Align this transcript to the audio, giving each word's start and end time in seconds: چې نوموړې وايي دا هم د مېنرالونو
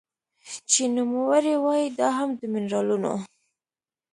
چې 0.71 0.83
نوموړې 0.95 1.55
وايي 1.65 1.87
دا 1.99 2.07
هم 2.17 2.29
د 2.39 2.41
مېنرالونو 2.53 3.13